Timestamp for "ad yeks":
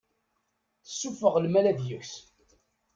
1.71-2.13